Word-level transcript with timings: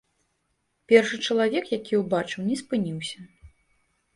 Першы 0.91 1.19
чалавек, 1.27 1.65
які 1.79 1.99
ўбачыў, 2.01 2.39
не 2.49 2.55
спыніўся. 2.63 3.19